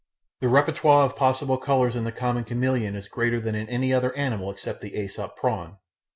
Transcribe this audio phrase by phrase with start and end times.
[0.39, 4.17] The repertory of possible colours in the common chameleon is greater than in any other
[4.17, 5.77] animal except the Æsop prawn.